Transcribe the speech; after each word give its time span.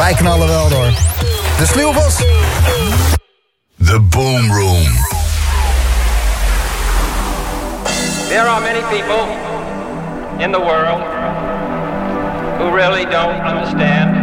Room. 0.00 0.08
Wij 0.08 0.14
knallen 0.14 0.48
wel 0.48 0.68
door. 0.68 0.90
De 1.58 1.66
Sluwvos. 1.66 2.16
The 3.84 4.00
Boom 4.00 4.52
Room. 4.52 4.86
There 8.28 8.48
are 8.48 8.60
many 8.60 8.82
people 8.90 9.26
in 10.38 10.52
the 10.52 10.60
world 10.60 11.02
who 12.58 12.76
really 12.76 13.04
don't 13.04 13.40
understand 13.44 14.19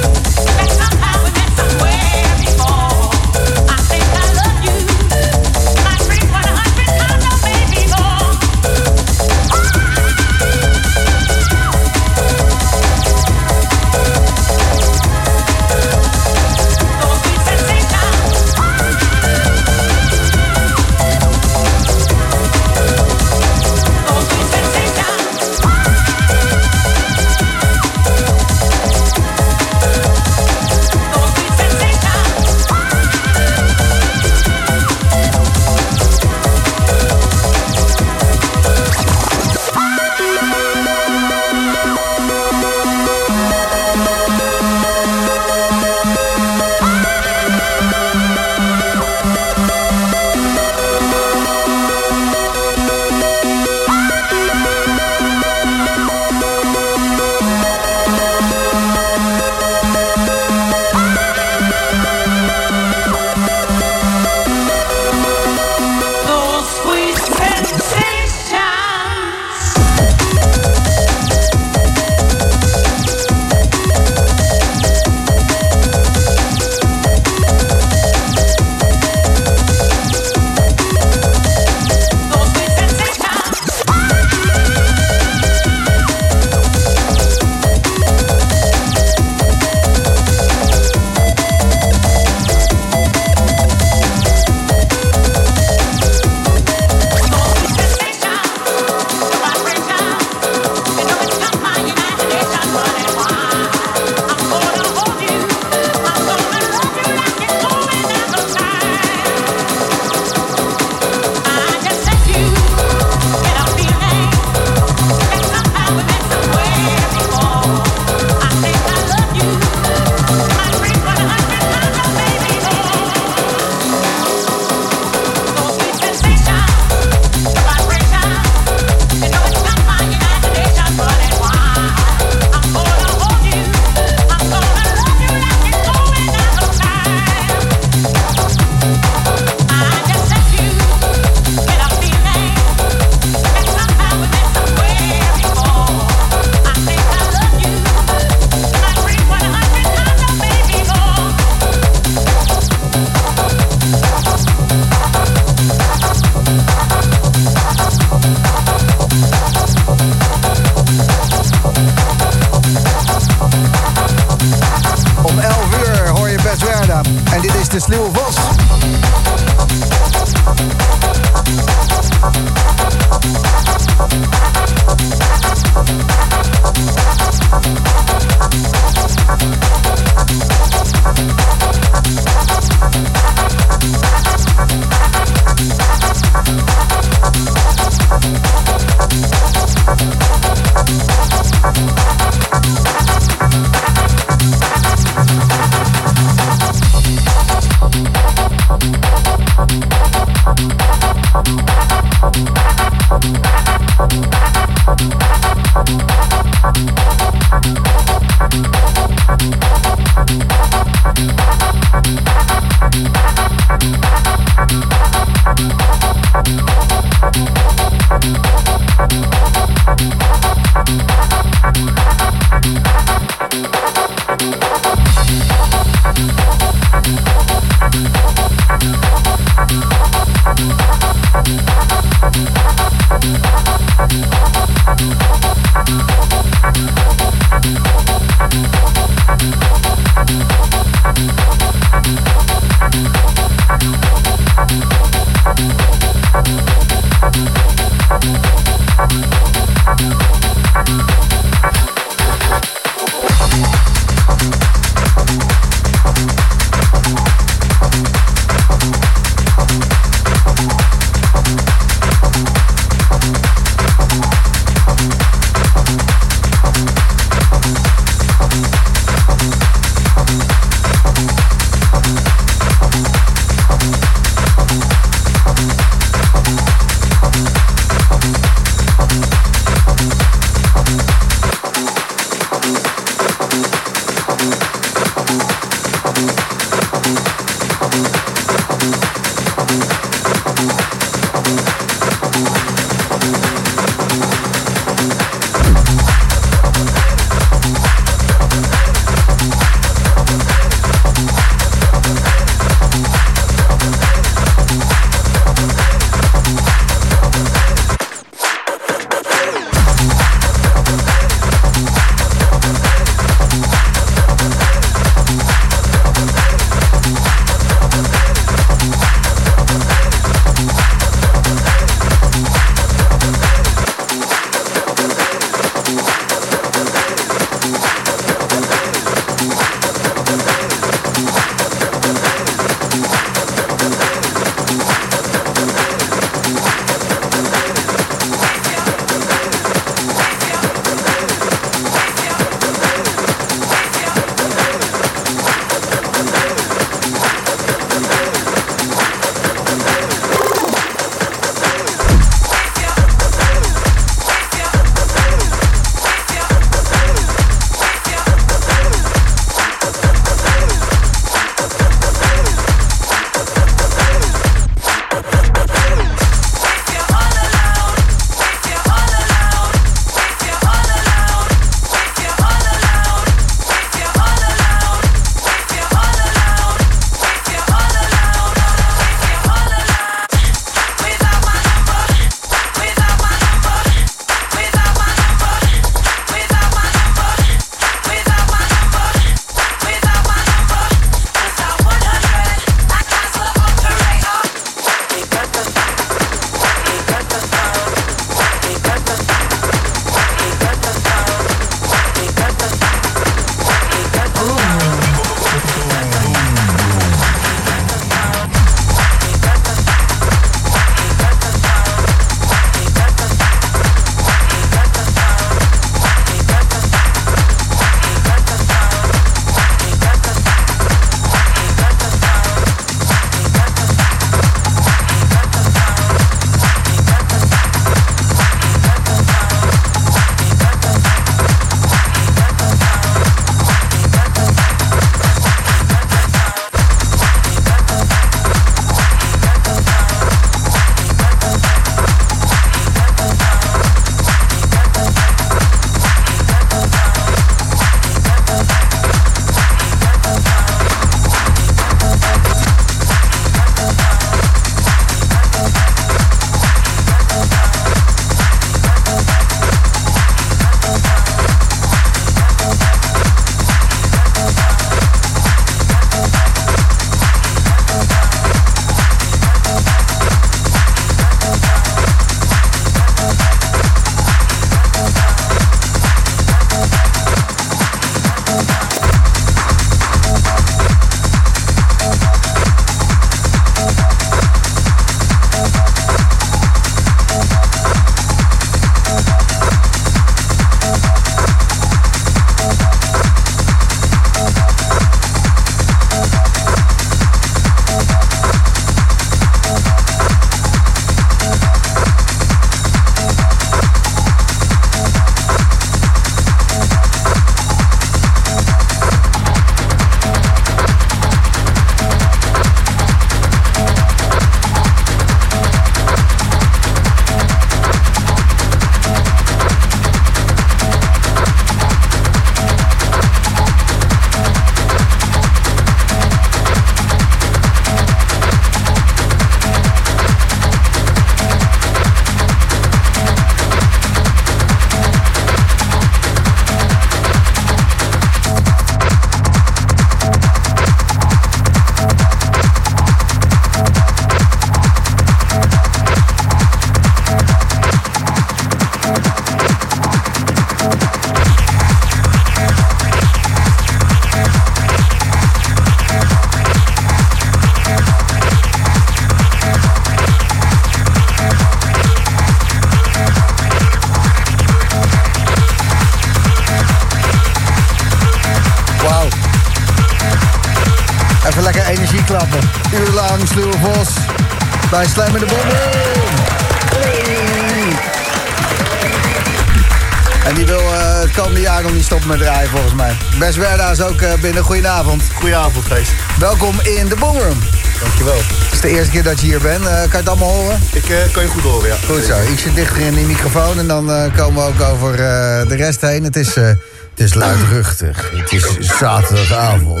keer 589.12 589.22
dat 589.22 589.40
je 589.40 589.46
hier 589.46 589.60
bent. 589.60 589.84
Eh, 589.86 589.92
kan 589.92 590.02
je 590.10 590.16
het 590.16 590.28
allemaal 590.28 590.50
horen? 590.50 590.78
Ik 590.92 591.08
eh, 591.08 591.32
kan 591.32 591.42
je 591.42 591.48
goed 591.48 591.62
horen, 591.62 591.88
ja. 591.88 591.96
Goed 592.06 592.24
zo. 592.24 592.40
Ik 592.52 592.58
zit 592.58 592.74
dichter 592.74 593.00
in 593.00 593.14
die 593.14 593.26
microfoon 593.26 593.78
en 593.78 593.86
dan 593.86 594.12
eh, 594.12 594.36
komen 594.36 594.62
we 594.64 594.68
ook 594.68 594.80
over 594.92 595.12
eh, 595.12 595.68
de 595.68 595.74
rest 595.76 596.00
heen. 596.00 596.24
Het 596.24 596.36
is, 596.36 596.56
eh, 596.56 596.64
het 596.64 596.80
is 597.16 597.34
luidruchtig. 597.34 598.30
Het 598.34 598.52
is 598.52 598.76
zaterdagavond. 598.98 600.00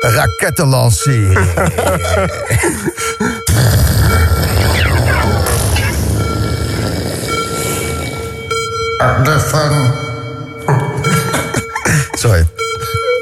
Rakettenlancering. 0.00 1.38
De 9.24 9.40
van. 9.40 9.94
Sorry. 12.12 12.46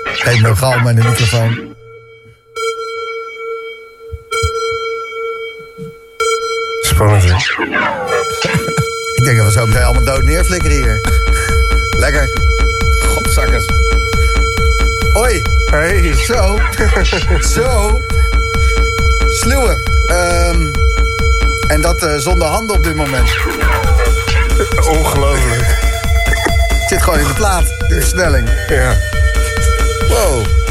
Geef 0.04 0.40
me 0.40 0.56
galm 0.56 0.82
met 0.82 0.96
de 0.96 1.02
microfoon. 1.02 1.65
Zo 9.56 9.66
meteen 9.66 9.82
allemaal 9.82 10.04
dood 10.04 10.22
neerflikkeren 10.22 10.76
hier. 10.76 11.00
Lekker. 11.98 12.30
Godzakkers. 13.00 13.66
Hoi. 15.12 15.42
Hey. 15.70 16.14
Zo. 16.14 16.58
Zo. 17.54 18.00
Sluwen. 19.28 19.82
Ehm, 20.06 20.68
en 21.68 21.80
dat 21.80 22.02
eh, 22.02 22.16
zonder 22.16 22.48
handen 22.48 22.76
op 22.76 22.84
dit 22.84 22.94
moment. 22.94 23.30
Ongelooflijk. 24.88 25.66
Het 26.68 26.88
zit 26.88 27.02
gewoon 27.02 27.18
in 27.18 27.26
de 27.26 27.34
plaat, 27.34 27.74
de 27.88 27.94
versnelling. 27.94 28.48
Ja. 28.68 28.96
Wow. 30.08 30.65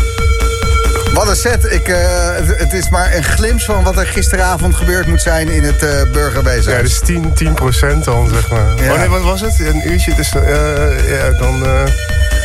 Wat 1.15 1.27
een 1.29 1.35
set. 1.35 1.71
Ik, 1.71 1.87
eh, 1.87 1.97
het, 2.31 2.59
het 2.59 2.73
is 2.73 2.89
maar 2.89 3.13
een 3.15 3.23
glimp 3.23 3.61
van 3.61 3.83
wat 3.83 3.97
er 3.97 4.05
gisteravond 4.05 4.75
gebeurd 4.75 5.07
moet 5.07 5.21
zijn 5.21 5.49
in 5.49 5.63
het 5.63 5.83
uh, 5.83 5.89
burgerwezen. 6.11 6.71
Ja, 6.73 6.81
dus 6.81 6.99
10, 6.99 7.33
10% 7.43 8.03
dan, 8.03 8.29
zeg 8.33 8.49
maar. 8.49 8.83
Ja. 8.83 8.91
Oh 8.93 8.97
nee, 8.99 9.07
wat 9.09 9.21
was 9.21 9.41
het? 9.41 9.59
Een 9.59 9.91
uurtje, 9.91 10.15
dus 10.15 10.35
eh, 10.35 11.09
ja, 11.09 11.29
dan... 11.39 11.65
eh, 11.65 11.81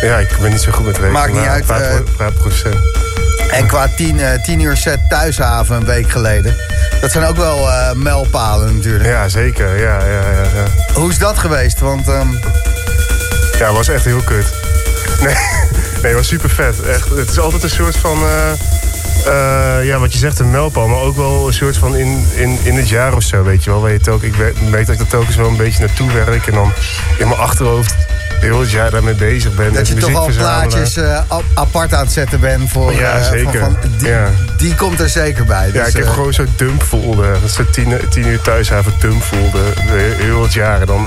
ja, 0.02 0.18
ik 0.18 0.36
ben 0.40 0.50
niet 0.50 0.60
zo 0.60 0.72
goed 0.72 0.84
met 0.86 0.94
rekenen. 0.96 1.12
Maakt 1.20 1.32
niet 1.32 1.44
uit, 1.46 1.60
een 1.60 1.66
paar, 1.66 1.80
eh, 1.80 1.94
pro- 1.94 2.04
paar 2.16 2.32
procent. 2.32 2.74
En 3.50 3.66
qua 3.66 3.88
10 3.96 4.20
eh, 4.20 4.42
10 4.42 4.60
uur 4.60 4.76
set 4.76 4.98
thuishaven 5.08 5.76
een 5.76 5.84
week 5.84 6.10
geleden. 6.10 6.56
Dat 7.00 7.10
zijn 7.10 7.24
ook 7.24 7.36
wel 7.36 7.68
eh 7.70 7.92
mijlpalen 7.92 8.74
natuurlijk. 8.76 9.04
Ja, 9.04 9.28
zeker. 9.28 9.76
Ja, 9.78 9.98
ja, 9.98 10.04
ja. 10.32 10.42
Ja, 10.54 10.94
Hoe 10.94 11.10
is 11.10 11.18
dat 11.18 11.38
geweest? 11.38 11.80
Want 11.80 12.08
ehm, 12.08 12.32
ja 13.58 13.66
het 13.66 13.76
was 13.76 13.88
echt 13.88 14.04
heel 14.04 14.20
kut. 14.22 14.46
Nee, 15.20 15.34
nee 16.02 16.14
was 16.14 16.26
super 16.28 16.50
vet. 16.50 16.82
Echt, 16.82 17.08
het 17.16 17.30
is 17.30 17.38
altijd 17.38 17.62
een 17.62 17.70
soort 17.70 17.96
van... 17.96 18.18
eh, 18.22 18.50
eh, 19.26 19.84
ja, 19.86 19.98
wat 19.98 20.12
je 20.12 20.18
zegt, 20.18 20.38
een 20.38 20.50
mijlpaal. 20.50 20.88
Maar 20.88 20.98
ook 21.00 21.16
wel 21.16 21.46
een 21.46 21.52
soort 21.52 21.76
van 21.76 21.96
in, 21.96 22.26
in, 22.34 22.58
in 22.62 22.76
het 22.76 22.88
jaar 22.88 23.14
of 23.14 23.22
zo, 23.22 23.42
weet 23.42 23.64
je 23.64 23.70
wel. 23.70 23.80
Waar 23.80 23.92
je 23.92 24.00
telk, 24.00 24.22
ik 24.22 24.34
weet, 24.34 24.56
weet 24.70 24.86
dat 24.86 24.94
ik 24.94 25.00
er 25.00 25.06
telkens 25.06 25.36
wel 25.36 25.48
een 25.48 25.56
beetje 25.56 25.86
naartoe 25.86 26.12
werk. 26.12 26.46
En 26.46 26.54
dan 26.54 26.72
in 27.18 27.28
mijn 27.28 27.40
achterhoofd 27.40 27.94
heel 28.40 28.60
het 28.60 28.70
jaar 28.70 28.90
daarmee 28.90 29.14
bezig 29.14 29.54
ben. 29.54 29.72
dat 29.72 29.88
je 29.88 29.94
toch 29.94 30.14
al 30.14 30.26
plaatjes 30.36 30.96
eh, 30.96 31.20
ap- 31.28 31.44
apart 31.54 31.94
aan 31.94 32.02
het 32.04 32.12
zetten 32.12 32.40
bent 32.40 32.70
voor... 32.70 32.92
Ja, 32.92 33.12
eh, 33.16 33.22
van- 33.24 33.38
zeker. 33.38 33.60
Van, 33.60 33.76
die, 33.98 34.08
Ja. 34.08 34.30
die 34.56 34.74
komt 34.74 35.00
er 35.00 35.08
zeker 35.08 35.44
bij. 35.44 35.66
Ja, 35.72 35.84
Dus, 35.84 35.88
ik 35.94 35.96
heb 36.04 36.08
gewoon 36.12 36.32
zo'n 36.32 36.48
dumpfolder. 36.56 37.32
Dat 37.32 37.42
is 37.44 37.54
zo'n 37.54 37.70
tien, 37.70 37.94
tien 38.10 38.26
uur 38.26 38.40
thuishaven 38.40 38.92
dumpfolder. 39.00 39.74
de- 39.74 40.14
Heel 40.18 40.42
het 40.42 40.52
jaar. 40.52 40.86
Dan, 40.86 41.06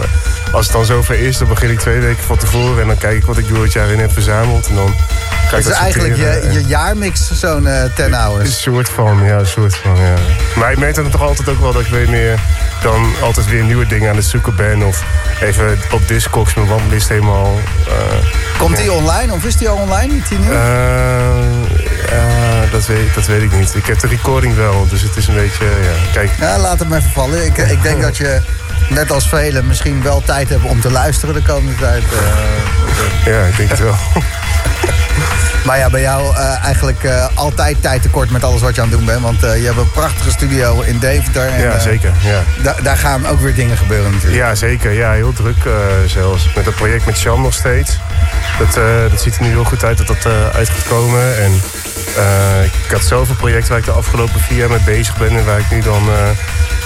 als 0.54 0.66
het 0.66 0.76
dan 0.76 0.86
zover 0.86 1.20
is, 1.20 1.38
dan 1.38 1.48
begin 1.48 1.70
ik 1.70 1.80
twee 1.80 2.00
weken 2.00 2.24
van 2.24 2.38
tevoren. 2.38 2.82
En 2.82 2.88
dan 2.88 2.98
kijk 2.98 3.16
ik 3.18 3.26
wat 3.26 3.38
ik 3.38 3.48
door 3.48 3.64
het 3.64 3.74
jaar 3.74 3.90
in 3.90 4.00
heb 4.00 4.12
verzameld. 4.14 4.68
En 4.68 4.76
dan 4.76 4.94
ga 5.28 5.36
ik 5.46 5.50
Het 5.50 5.60
is 5.60 5.66
dat 5.66 5.74
eigenlijk 5.82 6.16
je, 6.16 6.50
je 6.52 6.64
jaarmix, 6.66 7.32
zo'n 7.40 7.68
eh 7.68 7.84
10 7.96 8.06
Een 8.06 8.14
hours. 8.14 8.62
soort 8.62 8.90
van, 8.90 9.24
ja, 9.26 9.38
een 9.38 9.46
soort 9.48 9.76
van, 9.76 9.96
ja. 9.96 10.14
Maar 10.56 10.72
ik 10.72 10.78
merk 10.78 10.96
dan 10.96 11.10
toch 11.10 11.22
altijd 11.22 11.50
ook 11.50 11.60
wel 11.60 11.74
dat 11.74 11.82
ik 11.82 11.88
weer 11.88 12.10
meer 12.10 12.40
dan 12.82 13.14
altijd 13.22 13.50
weer 13.50 13.64
nieuwe 13.64 13.88
dingen 13.88 14.10
aan 14.10 14.16
het 14.16 14.26
zoeken 14.26 14.56
ben. 14.56 14.84
Of 14.84 15.04
even 15.42 15.80
op 15.92 16.08
Discogs 16.08 16.54
mijn 16.54 16.68
wandelist 16.68 17.10
helemaal... 17.10 17.60
eh, 17.88 17.94
Komt 18.60 18.78
die 18.78 18.92
online 18.92 19.34
of 19.34 19.44
is 19.46 19.56
die 19.56 19.70
al 19.70 19.76
online, 19.78 20.08
die 20.14 20.22
10 20.22 20.44
uur? 20.44 20.52
eh, 20.52 21.38
eh, 22.12 22.72
dat, 22.72 22.86
weet, 22.86 23.14
dat 23.14 23.26
weet 23.26 23.42
ik 23.42 23.52
niet. 23.58 23.76
Ik 23.76 23.86
heb 23.86 24.00
de 24.00 24.08
recording 24.08 24.56
wel, 24.56 24.88
dus 24.90 25.02
het 25.02 25.16
is 25.16 25.28
een 25.28 25.36
beetje, 25.36 25.66
ja, 25.66 26.12
kijk... 26.14 26.30
Ja, 26.40 26.58
laat 26.60 26.80
hem 26.80 26.94
even 26.94 27.10
vallen. 27.12 27.46
Ik, 27.46 27.58
ik 27.58 27.82
denk 27.82 28.02
dat 28.08 28.18
je, 28.18 28.42
net 28.90 29.12
als 29.12 29.28
velen, 29.30 29.68
misschien 29.68 30.04
wel 30.04 30.22
tijd 30.26 30.50
hebt 30.50 30.64
om 30.64 30.82
te 30.82 30.92
luisteren 30.92 31.36
de 31.36 31.42
komende 31.42 31.76
tijd. 31.80 32.04
eh. 32.04 33.34
Ja, 33.34 33.46
ik 33.46 33.58
denk 33.58 33.70
het 33.70 33.80
wel. 33.80 33.96
Maar 35.66 35.78
ja, 35.78 35.90
bij 35.90 36.02
jou 36.02 36.36
eh, 36.36 36.64
eigenlijk 36.64 37.04
eh, 37.04 37.26
altijd 37.34 37.82
tijd 37.82 38.02
tekort 38.02 38.30
met 38.30 38.44
alles 38.44 38.62
wat 38.62 38.76
je 38.76 38.82
aan 38.82 38.88
het 38.88 38.98
doen 38.98 39.06
bent. 39.06 39.22
Want 39.22 39.40
je 39.40 39.48
hebt 39.48 39.78
een 39.78 39.92
prachtige 39.92 40.30
studio 40.32 40.82
in 40.82 41.00
Deventer. 41.00 41.48
En, 41.48 41.62
Ja, 41.62 41.80
zeker, 41.80 42.12
ja. 42.24 42.44
da- 42.64 42.76
daar 42.84 42.98
gaan 42.98 43.28
ook 43.28 43.40
weer 43.40 43.56
dingen 43.56 43.78
gebeuren 43.78 44.12
natuurlijk. 44.12 44.42
Ja, 44.44 44.56
zeker. 44.56 44.92
Ja, 44.92 45.12
heel 45.12 45.34
druk 45.34 45.56
zelfs. 46.06 46.50
Met 46.56 46.66
het 46.66 46.76
project 46.76 47.06
met 47.06 47.18
Sjan 47.18 47.42
nog 47.42 47.54
steeds. 47.54 47.98
Dat, 48.60 48.74
dat 49.12 49.22
ziet 49.22 49.36
er 49.36 49.42
nu 49.42 49.48
heel 49.50 49.64
goed 49.64 49.84
uit 49.84 49.98
dat 49.98 50.08
dat 50.08 50.26
uit 50.54 50.70
gaat 50.70 50.88
komen. 50.88 51.38
En 51.44 51.62
eh, 52.18 52.64
ik 52.64 52.92
had 52.92 53.02
zelf 53.04 53.30
een 53.30 53.36
project 53.36 53.68
waar 53.68 53.78
ik 53.78 53.86
de 53.86 53.92
afgelopen 53.92 54.40
vier 54.40 54.58
jaar 54.58 54.70
mee 54.70 54.84
bezig 54.86 55.18
ben. 55.18 55.30
En 55.38 55.46
waar 55.46 55.60
ik 55.60 55.72
nu 55.72 55.80
dan 55.82 56.02
eh, 56.10 56.30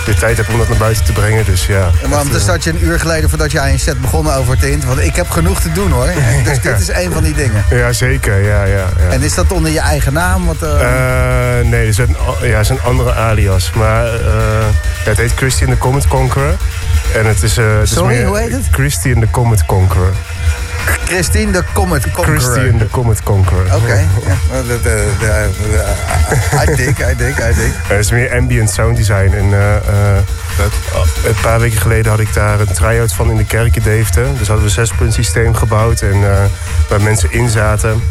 de 0.05 0.13
tijd 0.13 0.37
heb 0.37 0.49
om 0.49 0.57
dat 0.57 0.69
naar 0.69 0.77
buiten 0.77 1.03
te 1.05 1.11
brengen. 1.11 1.45
Dus 1.45 1.65
ja. 1.65 1.89
Want 2.09 2.23
echt, 2.23 2.31
dus 2.31 2.47
eh, 2.47 2.55
je 2.59 2.69
een 2.69 2.83
uur 2.83 2.99
geleden 2.99 3.29
voordat 3.29 3.51
jij 3.51 3.71
een 3.71 3.79
set 3.79 4.01
begonnen 4.01 4.35
over 4.35 4.57
te 4.57 4.65
hinten. 4.65 4.87
Want 4.87 5.01
ik 5.01 5.15
heb 5.15 5.29
genoeg 5.29 5.59
te 5.61 5.71
doen 5.71 5.91
hoor. 5.91 6.09
Dus 6.43 6.61
dit 6.61 6.79
is 6.79 6.87
een 6.87 7.11
van 7.11 7.23
die 7.23 7.33
dingen. 7.33 7.63
Ja, 7.69 7.91
zeker. 7.93 8.43
Ja, 8.43 8.63
ja, 8.63 8.75
ja. 8.99 9.09
En 9.09 9.21
is 9.21 9.33
dat 9.35 9.51
onder 9.51 9.71
je 9.71 9.79
eigen 9.79 10.13
naam? 10.13 10.45
Wat, 10.45 10.61
Eh, 10.61 10.79
nee, 11.63 11.79
dat 11.85 11.89
is 11.89 11.97
een, 11.97 12.15
ja, 12.41 12.59
is 12.59 12.69
een 12.69 12.81
andere 12.81 13.13
alias. 13.13 13.71
Maar 13.75 14.05
het 15.03 15.17
heet 15.17 15.31
Christian 15.35 15.69
the 15.69 15.77
Comet 15.77 16.07
Conqueror. 16.07 16.55
En 17.15 17.25
het 17.25 17.43
is, 17.43 17.55
het 17.55 17.65
is 17.83 17.93
Sorry, 17.93 18.15
meer- 18.15 18.25
hoe 18.25 18.37
heet 18.39 18.51
het? 18.51 18.67
Christian 18.71 19.19
the 19.19 19.27
Comet 19.31 19.65
Conqueror. 19.65 20.13
Christine 20.87 21.51
de 21.51 21.63
Comet 21.73 22.11
Conqueror. 22.11 22.39
Christian 22.39 22.77
the 22.77 22.87
Comet 22.91 23.23
Conqueror. 23.23 23.65
Oké. 23.75 23.93
Ja, 23.93 24.61
dat, 24.67 24.77
eh, 24.77 24.83
de- 24.83 25.13
de- 25.19 25.49
Hij 26.55 26.75
dik, 26.75 26.97
hij 26.97 27.15
dik, 27.15 27.35
hij 27.37 27.53
dik. 27.53 27.71
Het 27.87 27.99
is 27.99 28.11
meer 28.11 28.35
ambient 28.37 28.69
sound 28.69 28.97
design. 28.97 29.31
En 29.37 29.53
eh, 29.53 29.75
eh, 29.75 30.23
een 31.25 31.35
paar 31.41 31.59
weken 31.59 31.81
geleden 31.81 32.11
had 32.11 32.19
ik 32.19 32.33
daar 32.33 32.59
een 32.59 32.73
try-out 32.73 33.13
van 33.13 33.29
in 33.29 33.37
de 33.37 33.45
kerk 33.45 33.75
in 33.75 33.81
Deventer. 33.83 34.23
Dus 34.37 34.47
hadden 34.47 34.57
we 34.57 34.63
een 34.63 34.69
zespunt 34.87 35.13
systeem 35.13 35.53
gebouwd 35.55 36.01
en 36.01 36.13
eh, 36.31 36.43
waar 36.89 37.01
mensen 37.01 37.31
in 37.31 37.49
zaten. 37.49 38.03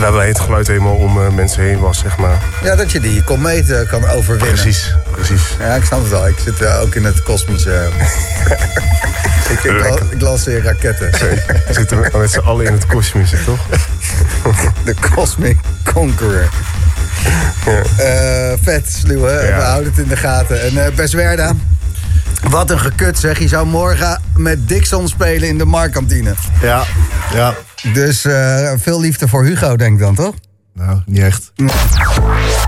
Waarbij 0.00 0.28
het 0.28 0.40
geluid 0.40 0.66
helemaal 0.66 0.94
om 0.94 1.22
eh, 1.22 1.28
mensen 1.30 1.62
heen 1.62 1.78
was, 1.78 1.98
zeg 1.98 2.16
maar. 2.18 2.38
Ja, 2.62 2.76
dat 2.76 2.92
je 2.92 3.00
die 3.00 3.22
komeet 3.22 3.70
eh, 3.70 3.88
kan 3.88 4.08
overwinnen. 4.08 4.54
Precies, 4.54 4.94
precies. 5.10 5.42
Ja, 5.60 5.74
ik 5.74 5.84
snap 5.84 6.00
het 6.00 6.08
wel. 6.10 6.28
Ik 6.28 6.38
zit 6.44 6.60
eh, 6.60 6.80
ook 6.80 6.94
in 6.94 7.04
het 7.04 7.22
kosmische... 7.22 7.88
ik, 9.52 9.62
ik, 9.64 10.20
lanceer 10.20 10.62
raketten. 10.62 11.10
We 11.10 11.62
zitten 11.70 12.00
met- 12.00 12.16
met 12.16 12.30
z'n 12.30 12.38
allen 12.38 12.66
in 12.66 12.72
het 12.72 12.86
kosmische, 12.86 13.44
toch? 13.44 13.58
De 14.84 14.94
Cosmic 15.14 15.56
Conqueror. 15.92 16.48
Eh, 17.96 18.52
vet, 18.62 18.90
sluwe. 18.92 19.30
Ja. 19.30 19.56
We 19.56 19.62
houden 19.62 19.90
het 19.90 20.00
in 20.02 20.08
de 20.08 20.16
gaten. 20.16 20.62
En 20.62 20.84
eh 20.86 20.94
Beswerda, 20.94 21.52
wat 22.48 22.70
een 22.70 22.78
gekut 22.80 23.18
zeg. 23.18 23.38
Je 23.38 23.48
zou 23.48 23.66
morgen 23.66 24.20
met 24.36 24.68
Dixon 24.68 25.08
spelen 25.08 25.48
in 25.48 25.58
de 25.58 25.64
Markkantine. 25.64 26.34
Ja, 26.62 26.82
ja. 27.34 27.54
Dus 27.82 28.24
eh, 28.24 28.72
veel 28.76 29.00
liefde 29.00 29.28
voor 29.28 29.44
Hugo, 29.44 29.76
denk 29.76 29.92
ik 29.92 29.98
dan, 29.98 30.14
toch? 30.14 30.34
Nou, 30.74 31.00
niet 31.06 31.22
echt. 31.22 31.52